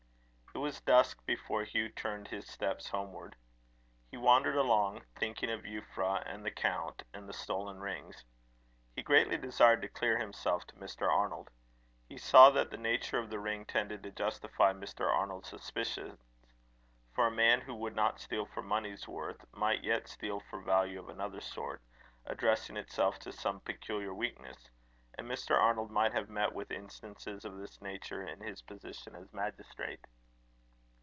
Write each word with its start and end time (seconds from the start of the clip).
It 0.53 0.57
was 0.71 0.81
dusk 0.81 1.25
before 1.25 1.63
Hugh 1.63 1.89
turned 1.89 2.27
his 2.27 2.47
steps 2.47 2.87
homeward. 2.89 3.35
He 4.11 4.17
wandered 4.17 4.55
along, 4.55 5.03
thinking 5.15 5.49
of 5.49 5.63
Euphra 5.65 6.21
and 6.25 6.45
the 6.45 6.51
Count 6.51 7.01
and 7.13 7.27
the 7.27 7.33
stolen 7.33 7.79
rings. 7.79 8.23
He 8.95 9.01
greatly 9.01 9.37
desired 9.37 9.81
to 9.81 9.87
clear 9.87 10.19
himself 10.19 10.67
to 10.67 10.75
Mr. 10.75 11.09
Arnold. 11.09 11.49
He 12.07 12.17
saw 12.17 12.51
that 12.51 12.69
the 12.69 12.77
nature 12.77 13.17
of 13.17 13.29
the 13.29 13.39
ring 13.39 13.65
tended 13.65 14.03
to 14.03 14.11
justify 14.11 14.71
Mr. 14.71 15.07
Arnold's 15.07 15.49
suspicions; 15.49 16.19
for 17.13 17.25
a 17.27 17.31
man 17.31 17.61
who 17.61 17.73
would 17.73 17.95
not 17.95 18.19
steal 18.19 18.45
for 18.45 18.61
money's 18.61 19.07
worth, 19.07 19.43
might 19.53 19.83
yet 19.83 20.07
steal 20.07 20.41
for 20.41 20.61
value 20.61 20.99
of 20.99 21.09
another 21.09 21.41
sort, 21.41 21.81
addressing 22.25 22.77
itself 22.77 23.17
to 23.19 23.31
some 23.31 23.61
peculiar 23.61 24.13
weakness; 24.13 24.69
and 25.17 25.27
Mr. 25.27 25.57
Arnold 25.57 25.89
might 25.89 26.13
have 26.13 26.29
met 26.29 26.53
with 26.53 26.69
instances 26.71 27.45
of 27.45 27.57
this 27.57 27.81
nature 27.81 28.21
in 28.21 28.41
his 28.41 28.61
position 28.61 29.15
as 29.15 29.31
magistrate. 29.33 30.05